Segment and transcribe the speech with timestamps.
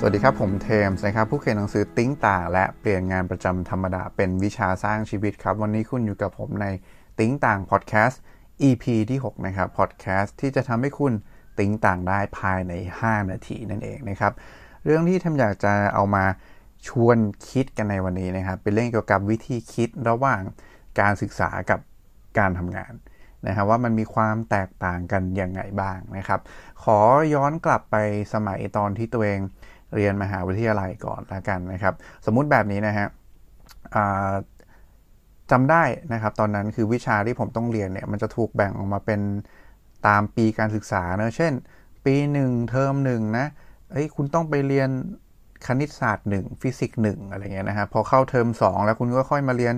[0.00, 6.66] สวัสดีครับ ผมเทมส์นะครับ ผู้เขียนหนังสือ Think ต่าง และเปลี่ยนงานประจำธรรมดาเป็นวิชาสร้างชีวิตครับ วันนี้คุณอยู่กับผมใน
[7.18, 8.20] Think ต่างพอดแคสต์
[8.68, 11.12] EP ที่ 6 นะครับพอดแคสต์ที่จะทำให้คุณ
[11.58, 12.72] Think ต่างได้ภายใน
[13.02, 14.32] 5 นาทีนั่นเองนะครับ
[14.84, 16.24] เรื่องที่ทำอยากจะเอามา
[16.88, 17.18] ชวน
[17.48, 20.42] คิดกันในวันนี้นะครับ เป็นเรื่องเกี่ยวกับวิธีคิดระหว่าง
[21.00, 21.80] การศึกษากับ
[22.38, 22.92] การทำงาน
[23.46, 26.40] นะครับว่ามันมีความแตกต่างกันยังไงบ้างนะครับ
[26.82, 26.98] ขอ
[27.34, 27.96] ย้อนกลับไป
[28.34, 29.40] สมัยตอนที่ตัวเอง
[29.94, 31.94] เรียนมหาวิทยาลัยก่อนละกันนะครับ
[32.26, 33.06] สมมุติแบบนี้นะฮะ
[35.50, 39.20] จำได้นะครับ ตอนนั้นคือวิชาที่ผมต้องเรียนเนี่ย มันจะถูกแบ่งออกมาเป็น
[40.06, 41.52] ตามปีการศึกษานะเช่น
[42.04, 43.46] ปีหนึ่งเทอมหนึ่งนะ
[43.90, 44.90] เอ้ยคุณต้องไปเรียน
[45.66, 49.74] คณิตศาสตร์ 1 ฟิสิกส์1อะไรเงี้ยนะครับพอเข้าเทอม2 แล้วคุณก็ค่อยมาเรียน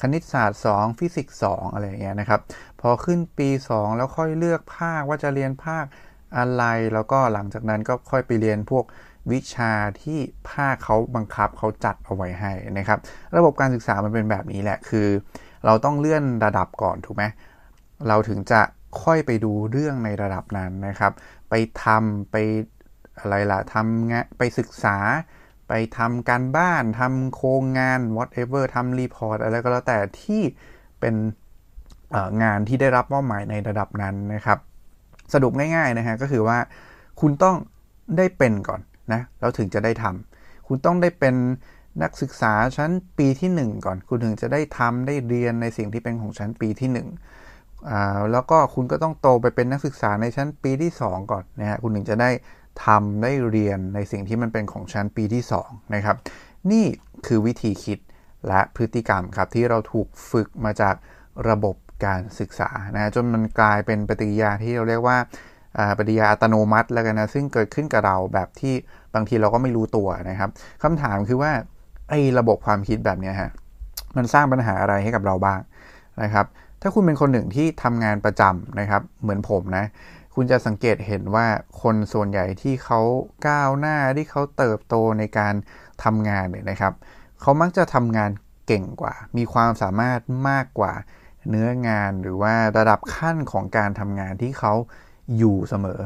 [0.00, 2.40] คณิตศาสตร์ 2 ฟิสิกส์2อะไรเงี้ยนะครับ
[2.80, 5.84] พอขึ้นปี 2 แล้วค่อยเลือกภาคว่าจะเรียนภาค
[6.36, 6.64] อะไร
[6.94, 8.84] แล้วก็หลังจากนั้นก็ค่อยไปเรียนพวก
[9.32, 10.18] วิชาที่
[10.50, 12.98] ภาคเขาบังคับเขาจัดเอาไว้ให้นะครับ
[13.36, 15.08] ระบบการศึกษามันเป็นแบบนี้แหละคือ
[15.64, 17.24] เราต้องเลื่อนระดับก่อนถูกไหม
[18.08, 18.60] เราถึงจะ
[19.02, 21.12] ค่อยไปดูเรื่องในระดับนั้นนะครับ
[21.50, 22.36] ไปทำไป
[23.18, 24.96] อะไรล่ะทำงานไปศึกษา
[25.68, 30.42] ไปทำการบ้านทำโครงงาน whatever ทำรีพอร์ตอะไรก็แล้วแต่ที่
[31.00, 31.14] เป็น
[32.42, 34.58] งานที่ได้รับมอบหมายในระดับนั้นนะครับ
[35.32, 36.58] สรุปง่ายๆนะฮะก็คือว่า
[37.20, 37.56] คุณต้อง
[38.16, 38.80] ได้เป็นก่อน
[39.12, 41.34] นะแล้วถึงจะได้ทำคุณต้องได้เป็น
[42.02, 52.30] นักศึกษาชั้นปีที่ 1 ก่อน คุณถึงจะได้ทำได้เรียนในสิ่งที่เป็นของชั้นปีที่1อ่าแล้วก็คุณก็ต้องโตไปเป็นนักศึกษาในชั้นปีที่ 2 ก่อนนะฮะคุณถึงจะได้
[52.84, 56.16] ทำได้เรียนในสิ่งที่มันเป็นของชั้นปีที่2นะครับ
[56.70, 56.84] นี่
[57.26, 57.98] คือวิธีคิด
[58.48, 60.94] และพฤติกรรมครับที่เราถูกฝึกมาจาก
[61.48, 65.18] ระบบการศึกษานะจนมันกลายเป็นปฏิกิริยาที่เราเรียกว่า
[65.98, 68.74] ปฏิกิริยาอัตโนมัติแล้วกันนะซึ่งเกิดขึ้นกับเราแบบที่
[69.14, 70.50] บางทีเราก็ไม่รู้ตัวนะครับ
[70.82, 71.52] คำถามคือว่า
[72.08, 73.50] ไอ้ระบบความคิดแบบนี้ฮะ
[74.16, 75.60] มันสร้างปัญหาอะไรให้กับเราบ้าง
[76.22, 76.46] นะครับ
[76.82, 79.84] ถ้าคุณเป็นคนหนึ่งที่ทำงานประจำนะครับ เหมือนผมนะ
[80.34, 81.46] คุณจะสังเกตเห็นว่า
[81.82, 83.00] คนส่วนใหญ่ที่เขา
[83.46, 85.54] ก้าวหน้าที่เขาเติบโตในการ
[86.04, 86.92] ทำงานเนี่ยนะครับ
[87.40, 88.30] เขามักจะทำงาน
[88.66, 90.92] เก่งกว่า มีความสามารถมากกว่า
[91.48, 94.72] เนื้องานหรือว่าระดับขั้นของการทำงานที่เขา
[95.36, 96.00] อยู่เสมอ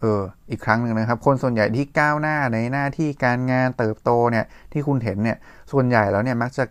[0.00, 5.38] เออ อีกครั้งหนึ่งนะครับ คนส่วนใหญ่ที่ก้าวหน้าในหน้าที่การงานเติบโตเนี่ย ที่คุณเห็นเนี่ย
[5.72, 6.64] ส่วนใหญ่แล้วเนี่ยมักจะ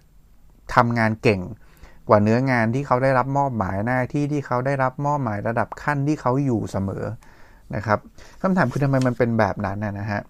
[0.76, 1.42] ทำงานเก่ง
[2.08, 7.04] กว่าเนื้องานที่เขาได้รับมอบหมายหน้าที่ที่เขาได้รับมอบหมายระดับขั้นที่เขาอยู่เสมอ
[7.76, 8.00] นะครับ
[8.42, 10.22] คำถามคือทำไมมันเป็นแบบนั้นนะฮะ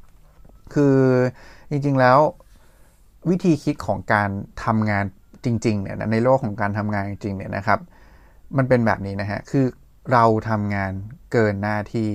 [0.73, 0.95] คือ
[1.69, 2.17] จริงๆแล้ว
[3.29, 4.29] วิธีคิดของการ
[4.65, 5.05] ทำงาน
[5.45, 7.79] จริงๆเนี่ยในโลกของการทำงานจริงๆเนี่ยนะครับ
[8.57, 9.65] มันเป็นแบบนี้นะฮะคือ
[10.11, 10.91] เราทำงาน
[11.31, 12.11] เกินหน้าที่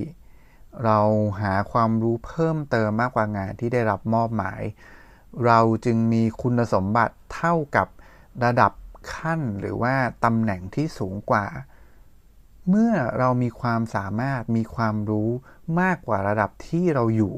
[0.84, 1.00] เรา
[1.40, 4.62] หาความรู้เพิ่มเติมมากกว่างานที่ได้รับมอบหมาย
[5.46, 7.88] เราจึงมีคุณสมบัติเท่ากับ
[8.44, 8.72] ระดับ
[9.14, 9.94] ขั้นหรือว่า
[10.24, 11.46] ตำแหน่งที่สูงกว่า
[12.68, 15.30] เมื่อเรามีความสามารถมีความรู้
[15.80, 17.36] มากกว่าระดับที่เราอยู่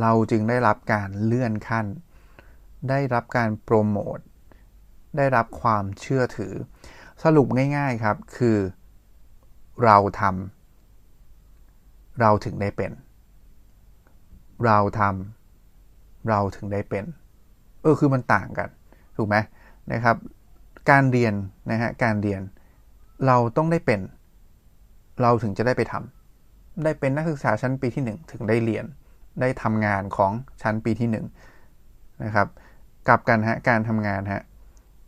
[0.00, 1.86] เราจึงได้รับการเลื่อนขั้น
[2.88, 4.18] ได้รับการโปรโมท
[5.16, 6.54] ได้รับความเชื่อถือ
[7.22, 8.58] สรุปง่าย ๆครับคือ
[9.84, 12.92] เราทำเราถึงได้เป็น
[14.64, 17.04] เราทำเราถึงได้เป็น
[17.82, 18.68] เออคือมันต่างกัน
[19.16, 19.36] ถูกไหม
[19.92, 20.16] นะครับ
[20.90, 21.34] การเรียน
[21.70, 22.40] นะฮะการเรียน
[23.26, 24.00] เราต้องได้เป็น
[25.22, 28.84] เราถึงจะได้ไปทำได้เป็นนักศึกษาชั้นปีที่ 1 ถึงได้เรียน
[29.40, 31.08] ได้ทำงานของชั้นปีที่
[31.62, 32.48] 1นะครับ
[33.08, 34.42] กลับกันฮะการทำงานฮะ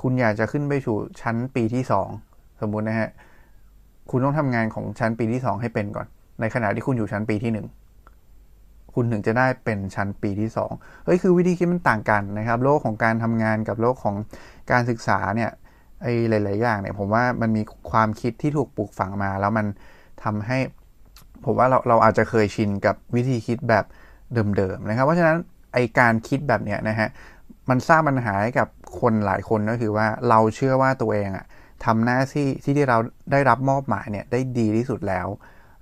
[0.02, 1.82] คุณอยากจะขึ้นไปสู่ชั้นปีที่
[2.22, 3.10] 2 สมมุตินะฮะ
[4.10, 6.06] คุณต้องทำงานของชั้นปีที่2ให้เป็นก่อน
[6.40, 14.16] ในขณะที่คุณอยู่ชั้นปีที่1คุณถึงจะได้เป็นชั้นปีที่2เฮ้ยคือวิธีคิดมันต่างกันนะครับ โลกของการทำงานกับโลกของ
[14.70, 15.50] การศึกษาเนี่ย
[16.02, 19.66] ไอ้หลาย ๆ อย่างเนี่ย ผมว่ามันมีความคิดที่ถูกปลูกฝังมา แล้วมัน
[20.24, 20.58] ทำให้
[21.44, 23.84] ผมว่าเราเราอาจจะเคยชินกับวิธีคิดแบบ
[24.56, 25.36] เดิม ๆ นะครับ เพราะฉะนั้น
[25.72, 27.08] ไอการคิดแบบเนี้ยนะฮะ
[27.70, 28.68] มันสร้างปัญหาให้กับ
[29.00, 31.46] คนหลายคนก็คือว่าเราเชื่อว่าตัวเองอะ
[31.84, 32.98] ทำหน้าที่ที่ที่เรา
[33.32, 35.26] ได้รับมอบหมายเนี่ยได้ดีที่สุดแล้ว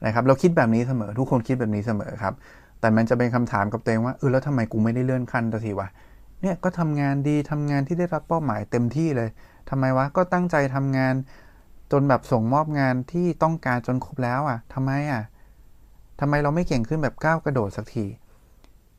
[0.07, 2.35] นะครับเราคิดแบบนี้เสมอ ทุกคนคิดแบบนี้เสมอครับ
[2.81, 5.89] แต่มันจะเป็นคำถามกับตัวเองว่าเออแล้วทำไมกูไม่ได้เลื่อนขั้นสักทีวะ
[6.43, 9.29] เนี่ยก็ทำงานดีทำงานที่ได้รับเป้าหมายเต็มที่เลย
[9.71, 11.15] ทำไมวะก็ตั้งใจทำงาน
[11.93, 15.23] จนแบบส่งมอบงานที่ต้องการจนครบแล้วอะทำไมอะ
[16.21, 18.07] ทำไมเราไม่เก่งขึ้นแบบก้าวกระโดดสักที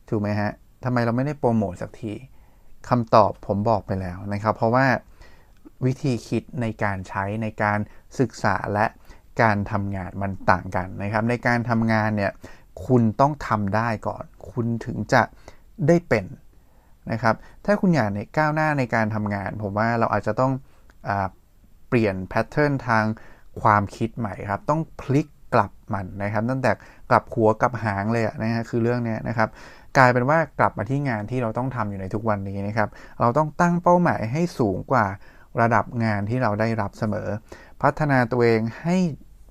[0.08, 0.50] ถูกไหมฮะ
[0.84, 2.12] ทำไมเราไม่ได้โปรโมทสักที
[2.88, 4.86] คำตอบผมบอกไปแล้วนะครับ เพราะว่า
[5.84, 7.78] วิธีคิดในการใช้ในการ
[8.18, 8.86] ศึกษาและ
[9.42, 12.32] การทำงานมันต่างกันนะครับ ในการทำงานเนี่ย
[12.86, 15.22] คุณต้องทำได้ก่อน คุณถึงจะ
[15.88, 16.26] ได้เป็น
[17.12, 17.34] นะครับ
[17.64, 20.52] ถ้าคุณอยากในก้าวหน้าในการทำงาน ผมว่าเราอาจจะต้อง
[21.08, 21.10] อ
[21.88, 23.04] เปลี่ยนแพทเทิร์นทาง
[23.62, 26.70] ความคิดใหม่ครับ ต้องพลิกกลับมันนะครับ ตั้งแต่
[27.10, 29.48] กลับหัวกลับหางเลยนะฮะคือเรื่องนี้นะครับ
[29.96, 32.88] กลายเป็นว่ากลับมาที่งานที่เราต้องทำอยู่ในทุกวันนี้นะครับ
[33.20, 35.06] เราต้องตั้งเป้าหมายให้สูงกว่า
[35.60, 37.28] ระดับงานที่เราได้รับเสมอ
[37.82, 38.96] พัฒนาตัวเองให้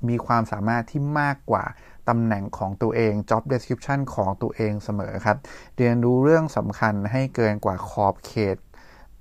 [0.09, 1.65] มีความสามารถที่มากกว่า
[2.09, 5.37] ตำแหน่งของตัวเอง job description ของตัวเองเสมอครับ
[5.77, 8.57] เรียนรู้เรื่องสำคัญให้เกินกว่าขอบเขต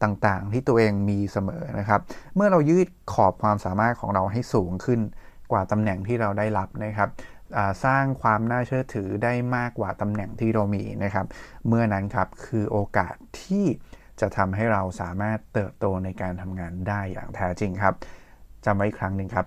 [0.03, 2.01] ต่างๆ ที่ตัวเองมีเสมอนะครับ
[2.35, 5.01] เมื่อเรายืดขอบความสามารถของเราให้สูงขึ้น
[5.53, 7.11] กว่าตำแหน่งที่เราได้รับนะครับ
[7.85, 11.27] สร้างความน่าเชื่อถือได้มากกว่าตำแหน่งที่เรามีนะครับ
[11.69, 13.65] เมื่อนั้นครับคือโอกาสที่
[14.21, 17.95] จะทำให้เราสามารถเติบโตในการทำงานได้อย่างแท้จริงครับ
[18.65, 19.47] จำไว้ครั้งหนึ่งครับ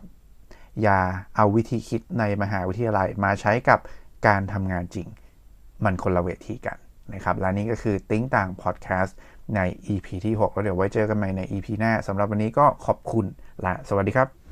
[0.83, 0.99] อย่า
[1.35, 3.79] เอาวิธีคิดในมหาวิทยาลัยมาใช้กับ
[4.27, 5.07] การทำงานจริง
[5.83, 6.77] มันคนละเวทีกัน
[7.13, 9.17] นะครับ และนี่ก็คือติ้งต่างพอดแคสต์
[9.55, 9.59] ใน
[9.93, 13.25] EP ที่ 6 แล้วเดี๋ยวไว้เจอกันใหม่ใน EP หน้าสำหรับวันนี้ก็ขอบคุณ
[13.61, 14.46] และสวัสดีครับ